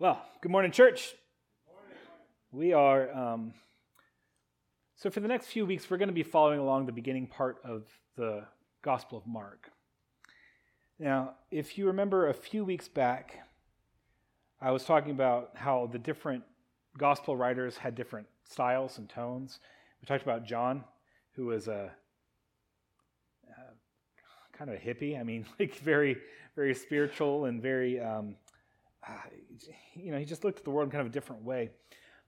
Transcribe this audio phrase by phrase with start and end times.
[0.00, 1.14] Well, good morning, church.
[2.50, 3.54] We are, um,
[4.96, 7.58] so for the next few weeks, we're going to be following along the beginning part
[7.62, 7.84] of
[8.16, 8.42] the
[8.82, 9.70] Gospel of Mark.
[10.98, 13.38] Now, if you remember a few weeks back,
[14.60, 16.42] I was talking about how the different
[16.98, 19.60] Gospel writers had different styles and tones.
[20.02, 20.82] We talked about John,
[21.36, 21.92] who was a,
[24.58, 25.18] kind of a hippie.
[25.18, 26.16] I mean, like very,
[26.56, 28.00] very spiritual and very.
[28.00, 28.34] Um,
[29.94, 31.70] you know, he just looked at the world in kind of a different way.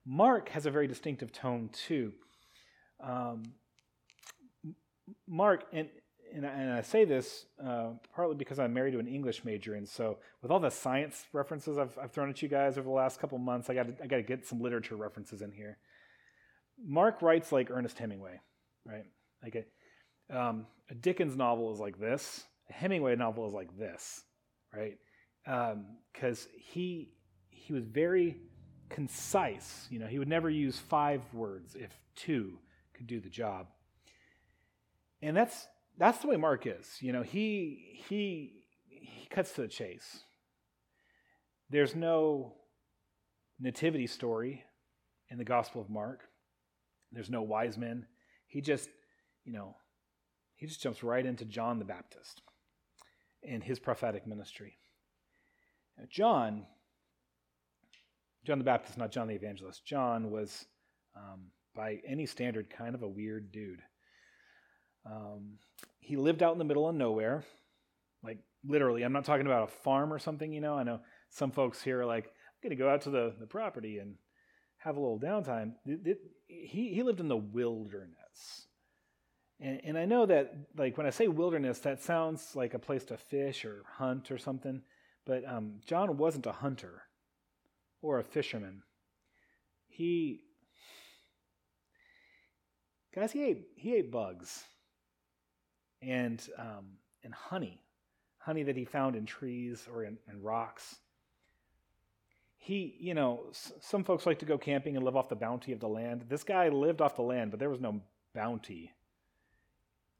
[0.04, 2.12] Mark has a very distinctive tone too.
[3.02, 3.42] Um,
[5.28, 5.88] Mark, and,
[6.34, 9.88] and, and, I say this uh, partly because I'm married to an English major, and
[9.88, 13.20] so with all the science references I've, I've thrown at you guys over the last
[13.20, 15.78] couple months, I got I to get some literature references in here.
[16.84, 18.40] Mark writes like Ernest Hemingway,
[18.84, 19.04] right?
[19.42, 19.56] Like
[20.30, 22.44] a, um, a Dickens novel is like this.
[22.70, 24.22] A Hemingway novel is like this,
[24.74, 24.98] right?
[25.46, 27.12] Because um, he
[27.48, 28.36] he was very
[28.88, 29.86] concise.
[29.90, 32.58] You know, he would never use five words if two
[32.94, 33.68] could do the job.
[35.22, 35.66] And that's
[35.98, 36.86] that's the way Mark is.
[37.00, 40.24] You know, he he he cuts to the chase.
[41.70, 42.54] There's no
[43.58, 44.64] nativity story
[45.30, 46.22] in the Gospel of Mark.
[47.12, 48.06] There's no wise men.
[48.46, 48.88] He just,
[49.44, 49.76] you know,
[50.54, 52.42] he just jumps right into John the Baptist
[53.42, 54.78] and his prophetic ministry.
[56.10, 56.66] John,
[58.44, 60.66] John the Baptist, not John the Evangelist, John was,
[61.16, 63.80] um, by any standard, kind of a weird dude.
[65.04, 65.58] Um,
[65.98, 67.44] he lived out in the middle of nowhere,
[68.22, 69.02] like literally.
[69.02, 70.74] I'm not talking about a farm or something, you know.
[70.74, 73.46] I know some folks here are like, I'm going to go out to the, the
[73.46, 74.14] property and
[74.78, 75.72] have a little downtime.
[75.84, 78.66] It, it, he, he lived in the wilderness.
[79.60, 83.04] And, and I know that, like, when I say wilderness, that sounds like a place
[83.06, 84.82] to fish or hunt or something.
[85.26, 87.02] But um, John wasn't a hunter
[88.00, 88.82] or a fisherman.
[89.88, 90.40] He,
[93.14, 94.62] guys, he ate he ate bugs
[96.00, 97.82] and um, and honey,
[98.38, 100.96] honey that he found in trees or in, in rocks.
[102.56, 105.72] He, you know, s- some folks like to go camping and live off the bounty
[105.72, 106.24] of the land.
[106.28, 108.00] This guy lived off the land, but there was no
[108.34, 108.92] bounty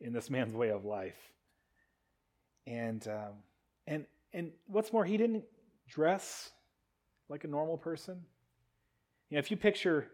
[0.01, 1.19] in this man's way of life.
[2.67, 3.35] And um,
[3.87, 5.45] and and what's more, he didn't
[5.89, 6.51] dress
[7.29, 8.21] like a normal person.
[9.31, 10.09] You know, if you picture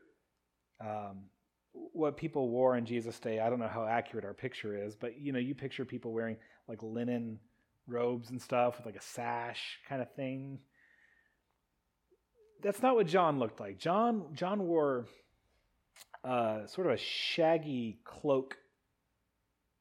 [0.81, 1.25] um,
[1.73, 5.19] what people wore in Jesus' day, I don't know how accurate our picture is, but
[5.19, 6.37] you know, you picture people wearing
[6.69, 7.39] like linen
[7.87, 10.61] robes and stuff with like a sash kind of thing.
[12.62, 13.78] That's not what John looked like.
[13.78, 15.06] John John wore
[16.25, 18.56] uh, sort of a shaggy cloak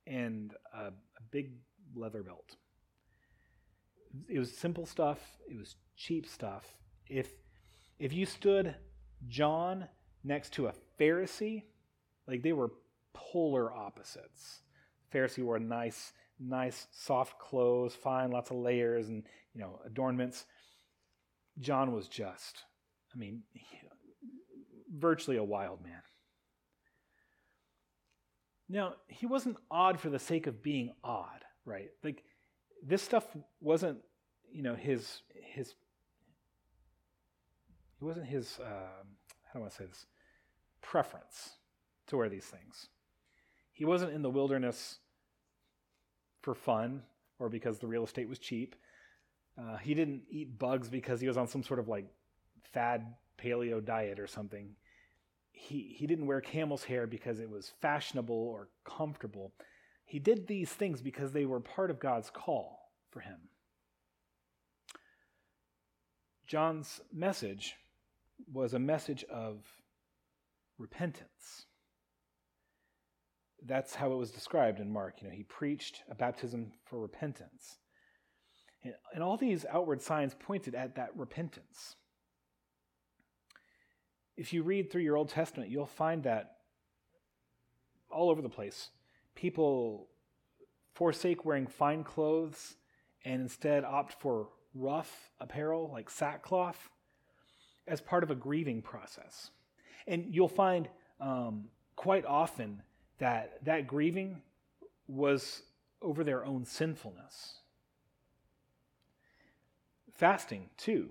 [0.08, 0.92] and a, a
[1.32, 1.52] big
[1.96, 2.56] leather belt
[4.28, 6.66] it was simple stuff, it was cheap stuff.
[7.08, 7.30] If
[8.00, 8.76] if you stood
[9.28, 9.88] John
[10.24, 11.64] next to a Pharisee,
[12.28, 12.72] like they were
[13.14, 14.62] polar opposites.
[15.14, 19.24] Pharisee wore nice, nice, soft clothes, fine, lots of layers and
[19.54, 20.46] you know adornments.
[21.60, 22.64] John was just,
[23.14, 23.44] I mean,
[24.94, 26.02] virtually a wild man.
[28.70, 31.90] Now, he wasn't odd for the sake of being odd, right?
[32.04, 32.24] Like
[32.82, 33.26] this stuff
[33.60, 34.00] wasn't,
[34.52, 35.70] you know, his his.
[38.02, 38.60] It wasn't his.
[38.60, 40.06] Um, how do I want to say this?
[40.82, 41.58] Preference
[42.08, 42.88] to wear these things.
[43.74, 45.00] He wasn't in the wilderness
[46.42, 47.04] for fun
[47.40, 48.76] or because the real estate was cheap.
[49.58, 52.06] Uh, he didn't eat bugs because he was on some sort of like
[52.74, 53.06] fad
[53.42, 54.76] paleo diet or something.
[55.52, 59.54] He, he didn't wear camel's hair because it was fashionable or comfortable.
[60.12, 63.38] He did these things because they were part of God's call for him.
[66.46, 67.78] John's message
[68.52, 69.64] was a message of
[70.78, 71.66] repentance.
[73.66, 75.22] That's how it was described in Mark.
[75.22, 77.78] You know, he preached a baptism for repentance.
[78.84, 81.96] And, and all these outward signs pointed at that repentance.
[84.36, 86.58] If you read through your Old Testament, you'll find that
[88.10, 88.90] all over the place
[89.42, 90.08] people
[90.94, 92.76] forsake wearing fine clothes
[93.26, 96.90] and instead opt for rough apparel like sackcloth
[97.88, 99.50] as part of a grieving process.
[100.06, 100.88] And you'll find
[101.20, 101.66] um,
[101.96, 102.84] quite often
[103.18, 104.44] that that grieving
[105.08, 105.64] was
[106.04, 107.56] over their own sinfulness.
[110.12, 111.10] Fasting, too,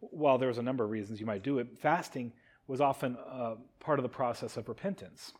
[0.00, 2.32] while there's a number of reasons you might do it, fasting
[2.66, 5.32] was often uh, part of the process of repentance.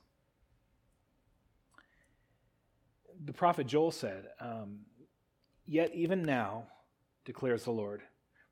[3.25, 4.81] The prophet Joel said, um,
[5.67, 6.65] Yet even now,
[7.25, 8.03] declares the Lord,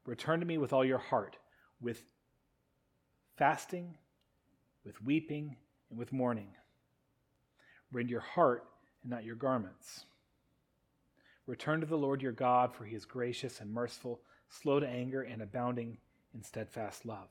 [0.06, 1.37] Return to me with all your heart,
[1.81, 2.02] with
[3.37, 3.96] fasting,
[4.84, 5.56] with weeping,
[5.90, 6.49] and with mourning.
[7.93, 8.64] Rend your heart
[9.02, 10.05] and not your garments.
[11.46, 15.22] Return to the Lord your God, for he is gracious and merciful, slow to anger,
[15.22, 15.99] and abounding
[16.34, 17.28] in steadfast love.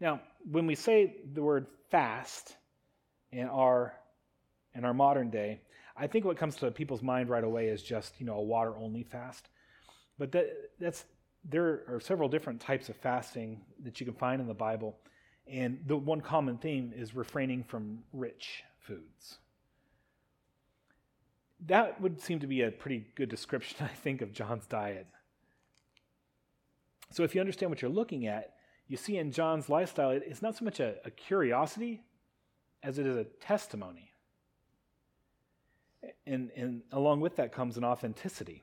[0.00, 0.20] Now,
[0.50, 2.56] when we say the word fast
[3.32, 3.94] in our
[4.74, 5.60] in our modern day,
[5.96, 8.76] I think what comes to people's mind right away is just, you know, a water
[8.76, 9.48] only fast.
[10.18, 10.48] But that,
[10.78, 11.04] that's
[11.44, 14.96] there are several different types of fasting that you can find in the Bible.
[15.46, 19.38] And the one common theme is refraining from rich foods.
[21.66, 25.06] That would seem to be a pretty good description, I think, of John's diet.
[27.10, 28.54] So if you understand what you're looking at,
[28.86, 32.02] you see in John's lifestyle, it's not so much a, a curiosity
[32.82, 34.12] as it is a testimony.
[36.26, 38.62] And, and along with that comes an authenticity.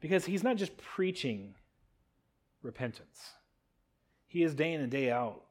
[0.00, 1.54] Because he's not just preaching
[2.62, 3.32] repentance,
[4.26, 5.42] he is day in and day out,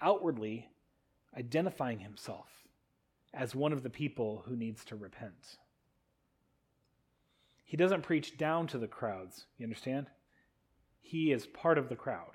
[0.00, 0.68] outwardly
[1.36, 2.48] identifying himself
[3.32, 5.58] as one of the people who needs to repent.
[7.64, 10.08] He doesn't preach down to the crowds, you understand?
[11.00, 12.32] He is part of the crowd.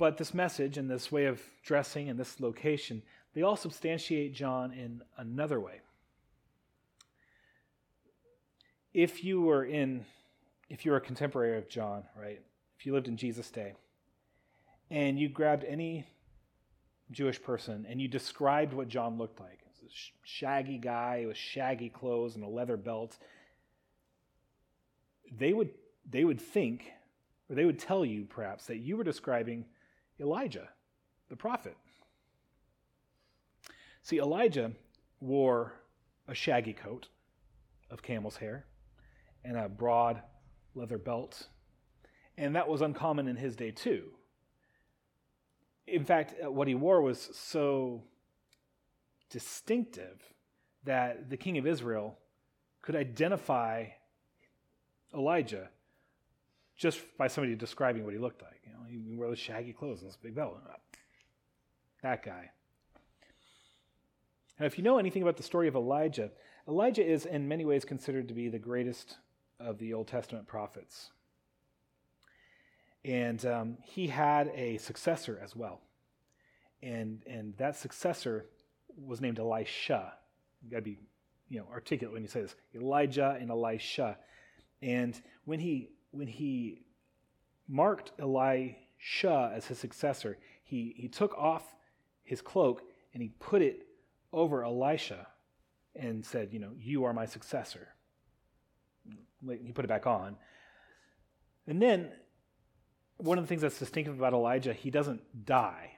[0.00, 3.02] But this message and this way of dressing and this location,
[3.34, 5.82] they all substantiate John in another way.
[8.94, 10.06] If you were in,
[10.70, 12.40] if you were a contemporary of John, right?
[12.78, 13.74] If you lived in Jesus' day,
[14.90, 16.06] and you grabbed any
[17.10, 19.90] Jewish person and you described what John looked like, a
[20.22, 23.18] shaggy guy with shaggy clothes and a leather belt,
[25.30, 25.68] they would
[26.10, 26.90] they would think,
[27.50, 29.66] or they would tell you perhaps that you were describing
[30.20, 30.68] Elijah,
[31.28, 31.76] the prophet.
[34.02, 34.72] See, Elijah
[35.20, 35.74] wore
[36.28, 37.08] a shaggy coat
[37.90, 38.66] of camel's hair
[39.44, 40.22] and a broad
[40.74, 41.48] leather belt,
[42.36, 44.04] and that was uncommon in his day too.
[45.86, 48.04] In fact, uh, what he wore was so
[49.28, 50.22] distinctive
[50.84, 52.18] that the king of Israel
[52.82, 53.86] could identify
[55.12, 55.68] Elijah
[56.76, 58.62] just by somebody describing what he looked like.
[58.90, 60.58] He wore those shaggy clothes and this big belt.
[62.02, 62.50] That guy.
[64.58, 66.30] Now, if you know anything about the story of Elijah,
[66.68, 69.16] Elijah is in many ways considered to be the greatest
[69.58, 71.10] of the Old Testament prophets.
[73.04, 75.80] And um, he had a successor as well.
[76.82, 78.46] And, and that successor
[78.96, 80.12] was named Elisha.
[80.62, 80.98] You got to be
[81.48, 84.18] you know, articulate when you say this Elijah and Elisha.
[84.82, 86.82] And when he, when he
[87.68, 88.12] marked
[89.00, 91.74] Elisha as his successor, he, he took off
[92.22, 92.82] his cloak
[93.12, 93.86] and he put it
[94.32, 95.26] over Elisha
[95.96, 97.88] and said, You know, you are my successor.
[99.48, 100.36] He put it back on.
[101.66, 102.12] And then
[103.16, 105.92] one of the things that's distinctive about Elijah, he doesn't die.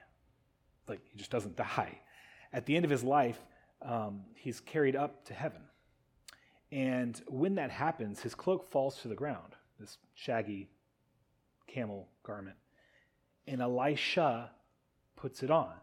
[0.87, 1.99] Like, he just doesn't die.
[2.51, 3.39] At the end of his life,
[3.81, 5.61] um, he's carried up to heaven.
[6.71, 10.69] And when that happens, his cloak falls to the ground, this shaggy
[11.67, 12.55] camel garment.
[13.47, 14.51] And Elisha
[15.15, 15.73] puts it on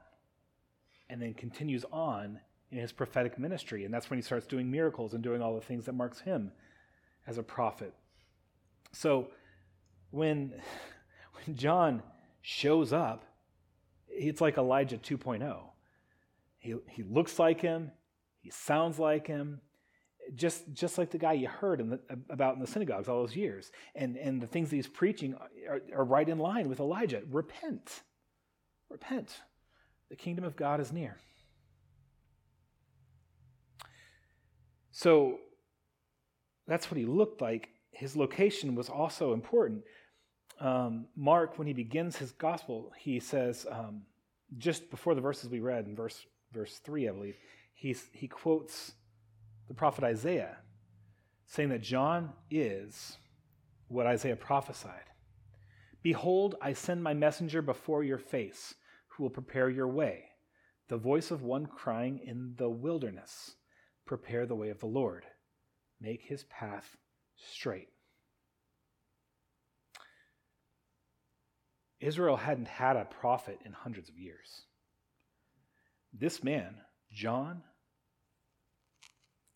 [1.09, 2.41] and then continues on
[2.71, 3.85] in his prophetic ministry.
[3.85, 6.53] And that's when he starts doing miracles and doing all the things that marks him
[7.27, 7.93] as a prophet.
[8.93, 9.29] So
[10.11, 10.55] when,
[11.47, 12.03] when John
[12.43, 13.25] shows up,
[14.09, 15.59] it's like Elijah 2.0.
[16.59, 17.91] He, he looks like him,
[18.41, 19.61] he sounds like him,
[20.35, 23.37] just just like the guy you heard in the, about in the synagogues all those
[23.37, 23.71] years.
[23.95, 25.35] And, and the things that he's preaching
[25.69, 27.23] are, are right in line with Elijah.
[27.31, 28.03] Repent.
[28.89, 29.41] Repent.
[30.09, 31.17] The kingdom of God is near.
[34.93, 35.39] So
[36.67, 37.71] that's what he looked like.
[37.93, 39.83] His location was also important.
[40.61, 44.03] Um, Mark, when he begins his gospel, he says, um,
[44.59, 47.37] just before the verses we read in verse, verse 3, I believe,
[47.73, 48.93] he's, he quotes
[49.71, 50.57] the prophet Isaiah,
[51.47, 53.19] saying that John is
[53.87, 55.05] what Isaiah prophesied.
[56.03, 58.75] Behold, I send my messenger before your face,
[59.07, 60.25] who will prepare your way.
[60.89, 63.55] The voice of one crying in the wilderness,
[64.07, 65.25] Prepare the way of the Lord,
[66.01, 66.97] make his path
[67.37, 67.91] straight.
[72.01, 74.63] Israel hadn't had a prophet in hundreds of years.
[76.13, 76.75] This man,
[77.13, 77.63] John,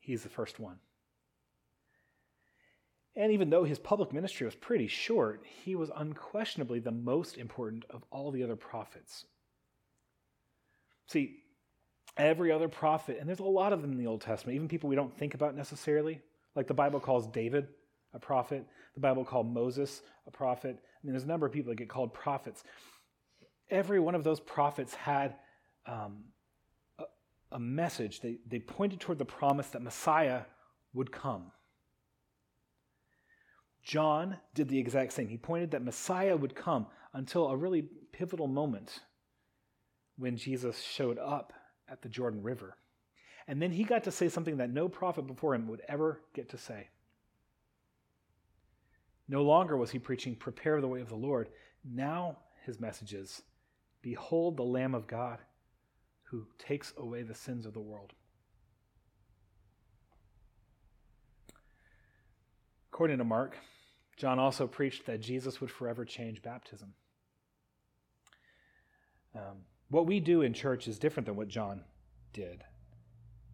[0.04, 0.76] He's the first one.
[3.16, 7.84] And even though his public ministry was pretty short, he was unquestionably the most important
[7.88, 9.24] of all the other prophets.
[11.06, 11.36] See,
[12.18, 14.90] every other prophet, and there's a lot of them in the Old Testament, even people
[14.90, 16.20] we don't think about necessarily,
[16.54, 17.68] Like the Bible calls David
[18.12, 20.76] a prophet, the Bible called Moses a prophet.
[20.78, 22.62] I mean, there's a number of people that get called prophets.
[23.70, 25.36] Every one of those prophets had
[25.86, 26.24] um,
[27.54, 28.20] a message.
[28.20, 30.42] They, they pointed toward the promise that Messiah
[30.92, 31.52] would come.
[33.82, 35.28] John did the exact same.
[35.28, 39.00] He pointed that Messiah would come until a really pivotal moment
[40.16, 41.52] when Jesus showed up
[41.88, 42.76] at the Jordan River.
[43.46, 46.48] And then he got to say something that no prophet before him would ever get
[46.50, 46.88] to say.
[49.28, 51.50] No longer was he preaching, Prepare the way of the Lord.
[51.84, 53.42] Now his message is,
[54.02, 55.38] Behold the Lamb of God
[56.34, 58.12] who takes away the sins of the world.
[62.92, 63.56] According to Mark,
[64.16, 66.94] John also preached that Jesus would forever change baptism.
[69.34, 69.58] Um,
[69.90, 71.82] what we do in church is different than what John
[72.32, 72.64] did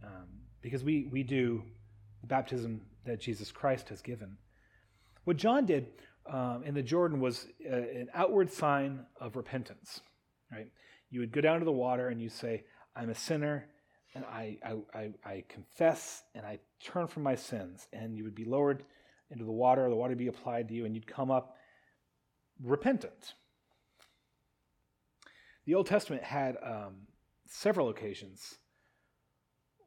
[0.02, 0.28] um,
[0.62, 1.62] because we, we do
[2.22, 4.38] the baptism that Jesus Christ has given.
[5.24, 5.88] What John did
[6.26, 10.00] um, in the Jordan was uh, an outward sign of repentance,
[10.50, 10.70] right?
[11.10, 12.64] You would go down to the water and you say,
[12.96, 13.66] I'm a sinner
[14.14, 17.86] and I, I, I, I confess and I turn from my sins.
[17.92, 18.84] And you would be lowered
[19.30, 21.56] into the water, the water would be applied to you, and you'd come up
[22.62, 23.34] repentant.
[25.66, 27.06] The Old Testament had um,
[27.46, 28.58] several occasions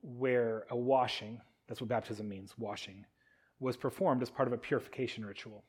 [0.01, 3.06] where a washing, that's what baptism means, washing,
[3.60, 5.63] was performed as part of a purification ritual.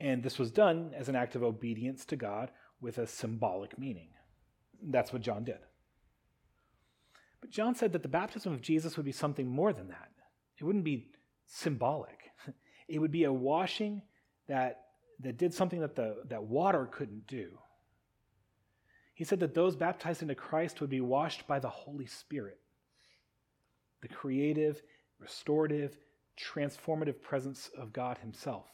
[0.00, 4.08] And this was done as an act of obedience to God with a symbolic meaning.
[4.82, 5.58] That's what John did.
[7.40, 10.10] But John said that the baptism of Jesus would be something more than that.
[10.58, 11.10] It wouldn't be
[11.46, 12.30] symbolic,
[12.88, 14.02] it would be a washing
[14.48, 14.82] that,
[15.20, 17.50] that did something that, the, that water couldn't do.
[19.14, 22.58] He said that those baptized into Christ would be washed by the Holy Spirit
[24.02, 24.82] the creative,
[25.18, 25.96] restorative,
[26.38, 28.66] transformative presence of God Himself.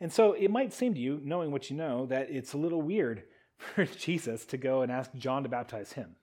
[0.00, 2.82] And so it might seem to you, knowing what you know, that it's a little
[2.82, 3.24] weird
[3.56, 6.16] for Jesus to go and ask John to baptize him.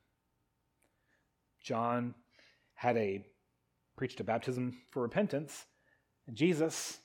[1.62, 2.13] John
[2.75, 3.25] had a
[3.96, 5.65] preached a baptism for repentance,
[6.27, 7.00] and Jesus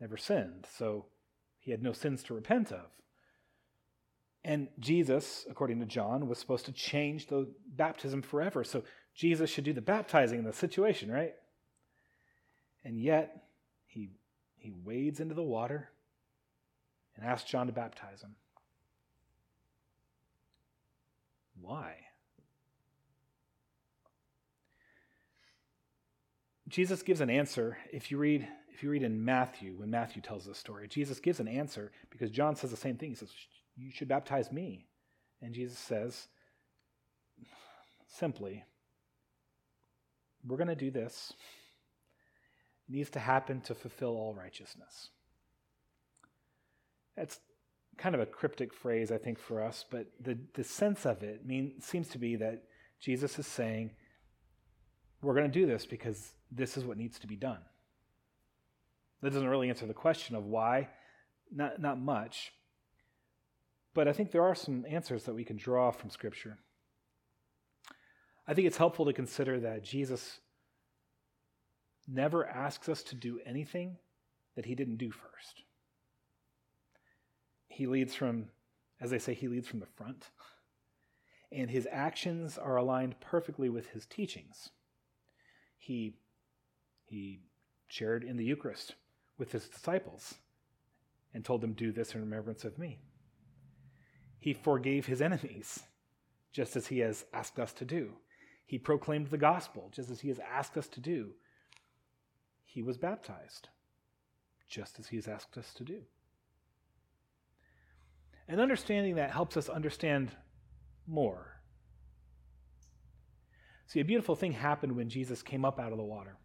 [0.00, 1.06] never sinned, so
[1.60, 2.86] he had no sins to repent of.
[4.44, 8.64] And Jesus, according to John, was supposed to change the baptism forever.
[8.64, 8.82] So
[9.14, 11.34] Jesus should do the baptizing in the situation, right?
[12.84, 13.44] And yet,
[13.86, 14.12] he,
[14.58, 15.90] he wades into the water
[17.16, 18.36] and asks John to baptize him.
[21.60, 21.94] Why?
[26.68, 27.78] Jesus gives an answer.
[27.92, 31.40] If you read, if you read in Matthew, when Matthew tells this story, Jesus gives
[31.40, 33.10] an answer because John says the same thing.
[33.10, 33.32] He says,
[33.76, 34.86] you should baptize me.
[35.40, 36.28] And Jesus says,
[38.06, 38.64] simply,
[40.46, 41.32] we're going to do this.
[42.88, 45.10] Needs to happen to fulfill all righteousness.
[47.16, 47.40] That's
[47.98, 51.44] kind of a cryptic phrase, I think, for us, but the, the sense of it
[51.44, 52.62] mean, seems to be that
[53.00, 53.90] Jesus is saying,
[55.20, 57.58] we're going to do this because this is what needs to be done.
[59.20, 60.88] That doesn't really answer the question of why,
[61.52, 62.52] not, not much.
[63.94, 66.58] But I think there are some answers that we can draw from Scripture.
[68.46, 70.38] I think it's helpful to consider that Jesus
[72.08, 73.96] never asks us to do anything
[74.56, 75.62] that he didn't do first.
[77.68, 78.46] He leads from,
[79.00, 80.30] as they say, he leads from the front.
[81.52, 84.70] And his actions are aligned perfectly with his teachings.
[85.78, 86.14] He,
[87.04, 87.40] he
[87.86, 88.94] shared in the Eucharist
[89.38, 90.34] with his disciples
[91.32, 92.98] and told them, Do this in remembrance of me.
[94.38, 95.80] He forgave his enemies,
[96.52, 98.12] just as he has asked us to do.
[98.66, 101.30] He proclaimed the gospel, just as he has asked us to do.
[102.70, 103.68] He was baptized,
[104.68, 106.02] just as he has asked us to do.
[108.46, 110.30] And understanding that helps us understand
[111.06, 111.60] more.
[113.86, 116.36] See, a beautiful thing happened when Jesus came up out of the water.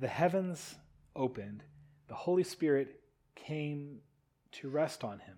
[0.00, 0.74] The heavens
[1.14, 1.62] opened,
[2.08, 3.00] the Holy Spirit
[3.34, 3.98] came
[4.52, 5.36] to rest on him.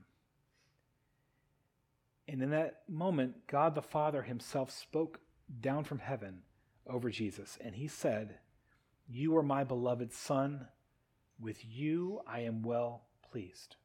[2.28, 5.18] And in that moment, God the Father himself spoke
[5.60, 6.42] down from heaven
[6.86, 8.38] over Jesus, and he said,
[9.08, 10.66] You are my beloved Son.
[11.38, 13.76] With you I am well pleased.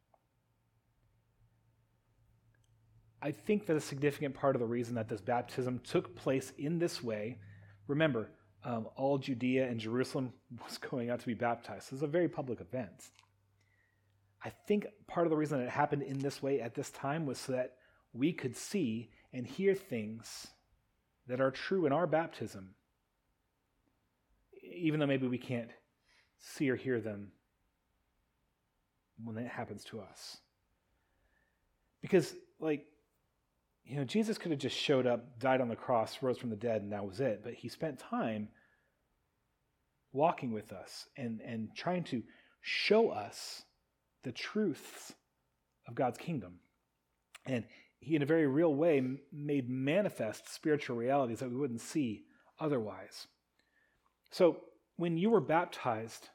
[3.20, 6.80] I think that a significant part of the reason that this baptism took place in
[6.80, 7.38] this way,
[7.86, 8.30] remember,
[8.64, 10.32] um, all Judea and Jerusalem
[10.64, 11.86] was going out to be baptized.
[11.86, 13.10] This is a very public event.
[14.44, 17.38] I think part of the reason it happened in this way at this time was
[17.38, 17.74] so that
[18.12, 20.48] we could see and hear things
[21.28, 22.74] that are true in our baptism,
[24.74, 25.70] even though maybe we can't
[26.38, 27.32] see or hear them
[29.22, 30.38] when it happens to us.
[32.00, 32.86] Because, like,
[33.84, 36.56] you know, Jesus could have just showed up, died on the cross, rose from the
[36.56, 37.42] dead, and that was it.
[37.44, 38.48] But he spent time
[40.12, 42.22] walking with us and, and trying to
[42.60, 43.62] show us
[44.24, 45.12] the truths
[45.88, 46.60] of God's kingdom.
[47.46, 47.64] And
[47.98, 49.02] he, in a very real way,
[49.32, 52.24] made manifest spiritual realities that we wouldn't see
[52.60, 53.26] otherwise.
[54.32, 54.56] So,
[54.96, 56.30] when you were baptized,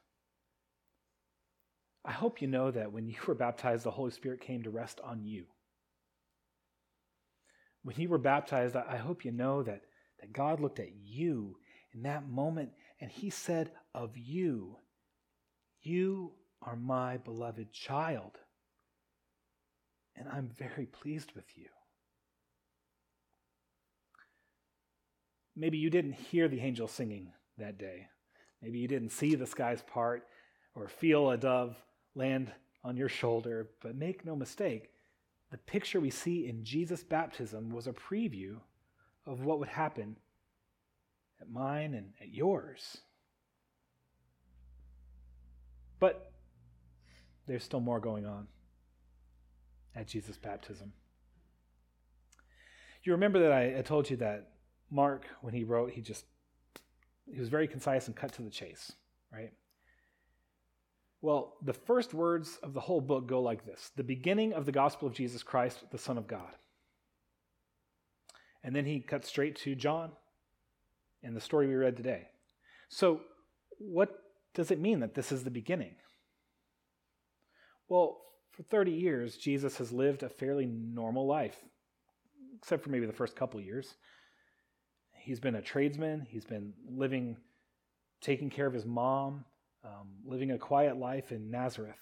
[2.05, 5.01] I hope you know that when you were baptized, the Holy Spirit came to rest
[5.03, 5.45] on you.
[7.83, 9.81] When you were baptized, I hope you know that,
[10.19, 11.57] that God looked at you
[11.93, 12.69] in that moment
[13.01, 14.77] and he said of you,
[15.81, 18.37] You are my beloved child,
[20.15, 21.69] and I'm very pleased with you.
[25.55, 28.07] Maybe you didn't hear the angel singing that day.
[28.61, 30.27] Maybe you didn't see the skies part
[30.75, 31.75] or feel a dove
[32.15, 32.51] land
[32.83, 34.91] on your shoulder, but make no mistake,
[35.51, 38.57] the picture we see in Jesus' baptism was a preview
[39.25, 40.15] of what would happen
[41.41, 42.97] at mine and at yours.
[45.99, 46.31] But
[47.47, 48.47] there's still more going on
[49.95, 50.93] at Jesus' baptism.
[53.03, 54.49] You remember that I, I told you that
[54.91, 56.25] Mark, when he wrote, he just
[57.31, 58.91] he was very concise and cut to the chase,
[59.31, 59.51] right?
[61.21, 64.71] Well, the first words of the whole book go like this the beginning of the
[64.71, 66.55] gospel of Jesus Christ, the Son of God.
[68.63, 70.11] And then he cuts straight to John
[71.23, 72.27] and the story we read today.
[72.89, 73.21] So,
[73.79, 75.95] what does it mean that this is the beginning?
[77.89, 81.57] Well, for 30 years, Jesus has lived a fairly normal life,
[82.57, 83.95] except for maybe the first couple years.
[85.27, 87.35] He's been a tradesman, he's been living,
[88.21, 89.43] taking care of his mom,
[89.83, 91.99] um, living a quiet life in Nazareth.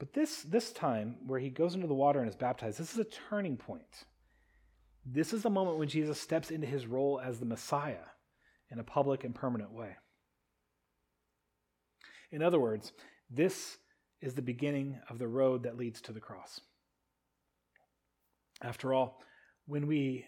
[0.00, 2.98] But this, this time, where he goes into the water and is baptized, this is
[2.98, 4.02] a turning point.
[5.06, 8.08] This is the moment when Jesus steps into his role as the Messiah
[8.68, 9.94] in a public and permanent way.
[12.32, 12.92] In other words,
[13.30, 13.78] this
[14.20, 16.60] is the beginning of the road that leads to the cross.
[18.60, 19.22] After all,
[19.66, 20.26] when we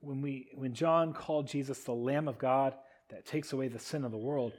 [0.00, 2.74] when we when John called Jesus the lamb of God
[3.10, 4.52] that takes away the sin of the world,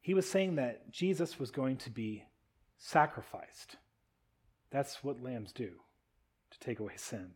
[0.00, 2.24] he was saying that Jesus was going to be
[2.76, 3.76] sacrificed.
[4.70, 5.70] That's what lambs do
[6.50, 7.30] to take away sin.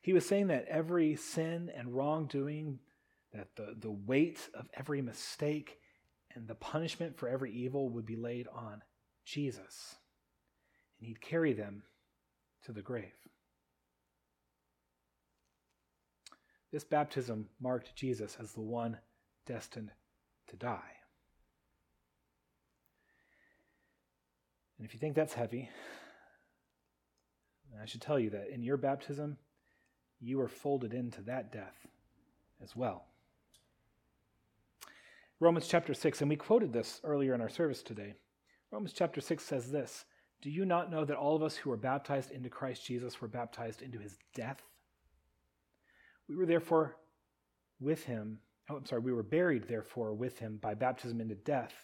[0.00, 2.80] He was saying that every sin and wrongdoing,
[3.32, 5.78] that the, the weight of every mistake
[6.34, 8.82] and the punishment for every evil would be laid on
[9.24, 9.96] Jesus.
[10.98, 11.84] And he'd carry them
[12.64, 13.12] to the grave.
[16.72, 18.96] This baptism marked Jesus as the one
[19.46, 19.90] destined
[20.48, 20.80] to die.
[24.78, 25.68] And if you think that's heavy,
[27.80, 29.36] I should tell you that in your baptism,
[30.20, 31.86] you are folded into that death
[32.62, 33.04] as well.
[35.40, 38.14] Romans chapter 6, and we quoted this earlier in our service today.
[38.70, 40.04] Romans chapter 6 says this
[40.40, 43.28] Do you not know that all of us who were baptized into Christ Jesus were
[43.28, 44.62] baptized into his death?
[46.28, 46.96] We were therefore
[47.80, 48.38] with him
[48.72, 51.74] oh, I'm sorry, we were buried, therefore, with him by baptism into death,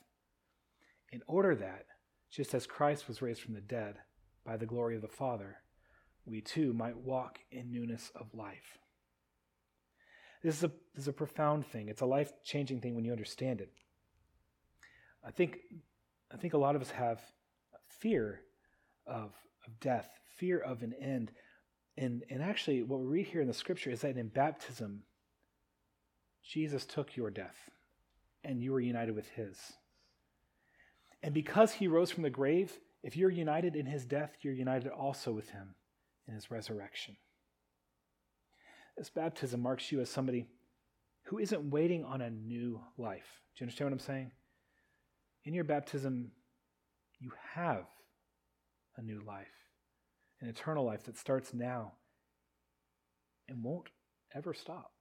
[1.13, 1.87] in order that,
[2.31, 3.97] just as Christ was raised from the dead
[4.45, 5.57] by the glory of the Father,
[6.27, 8.79] we too might walk in newness of life.
[10.43, 11.89] This is a, this is a profound thing.
[11.89, 13.73] It's a life changing thing when you understand it.
[15.25, 15.59] I think,
[16.33, 17.21] I think a lot of us have
[17.89, 18.43] fear
[19.07, 19.33] of,
[19.67, 21.33] of death, fear of an end.
[21.99, 25.03] And, and actually, what we read here in the scripture is that in baptism,
[26.45, 27.57] Jesus took your death,
[28.45, 29.59] and you were united with his.
[31.25, 34.93] And because he rose from the grave, if you're united in his death, you're united
[34.93, 35.75] also with him
[36.29, 37.17] in his resurrection.
[38.97, 40.47] This baptism marks you as somebody
[41.25, 43.43] who isn't waiting on a new life.
[43.57, 44.31] Do you understand what I'm saying?
[45.45, 46.31] In your baptism,
[47.19, 47.87] you have
[48.97, 49.58] a new life,
[50.41, 51.93] an eternal life that starts now
[53.49, 53.89] and won't
[54.35, 54.93] ever stop.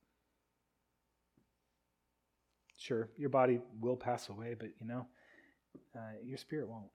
[2.77, 5.07] Sure, your body will pass away, but you know,
[5.95, 6.89] uh, your spirit won't.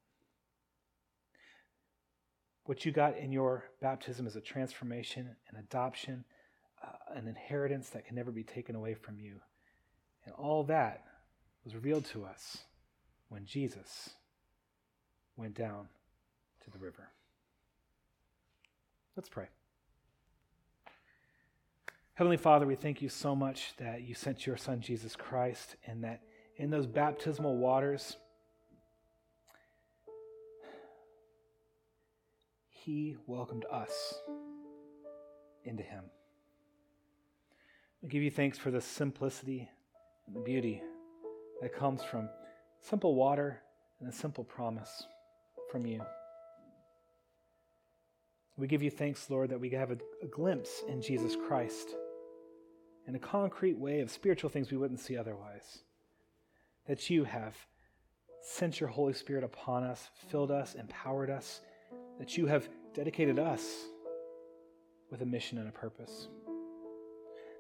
[2.64, 6.24] What you got in your baptism is a transformation, an adoption,
[6.82, 9.40] uh, an inheritance that can never be taken away from you.
[10.24, 11.02] And all that
[11.64, 12.58] was revealed to us
[13.28, 14.10] when Jesus
[15.36, 15.88] went down
[16.64, 17.10] to the river.
[19.16, 19.48] Let's pray.
[22.14, 26.02] Heavenly Father, we thank you so much that you sent your Son, Jesus Christ, and
[26.04, 26.22] that
[26.56, 28.16] in those baptismal waters,
[32.68, 34.14] he welcomed us
[35.64, 36.04] into him.
[38.02, 39.68] We give you thanks for the simplicity
[40.26, 40.82] and the beauty
[41.60, 42.28] that comes from
[42.80, 43.60] simple water
[44.00, 45.06] and a simple promise
[45.70, 46.02] from you.
[48.56, 51.88] We give you thanks, Lord, that we have a, a glimpse in Jesus Christ
[53.06, 55.80] in a concrete way of spiritual things we wouldn't see otherwise.
[56.86, 57.56] That you have
[58.42, 61.60] sent your Holy Spirit upon us, filled us, empowered us,
[62.18, 63.62] that you have dedicated us
[65.10, 66.28] with a mission and a purpose.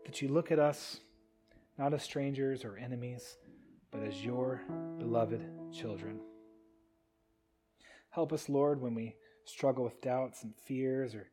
[0.04, 1.00] That you look at us
[1.78, 3.36] not as strangers or enemies,
[3.90, 4.62] but as your
[4.98, 6.20] beloved children.
[8.10, 11.26] Help us, Lord, when we struggle with doubts and fears or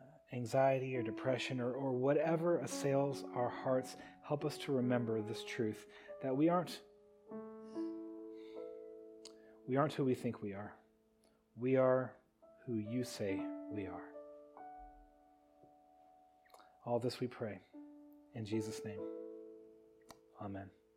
[0.00, 3.96] uh, anxiety or depression or, or whatever assails our hearts.
[4.22, 5.86] Help us to remember this truth
[6.22, 6.80] that we aren't
[9.68, 10.72] we aren't who we think we are.
[11.58, 12.12] We are
[12.66, 13.40] who you say
[13.72, 14.04] we are.
[16.84, 17.58] All this we pray.
[18.34, 19.00] In Jesus' name,
[20.40, 20.75] amen.